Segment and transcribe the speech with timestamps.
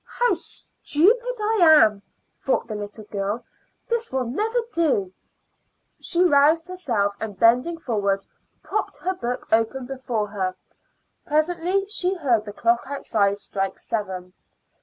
[0.19, 2.01] "How stupid I am!"
[2.43, 3.45] thought the little girl.
[3.87, 5.13] "This will never do."
[5.99, 8.25] She roused herself, and bending forward,
[8.63, 10.55] propped her book open before her.
[11.27, 14.33] Presently she heard the clock outside strike seven.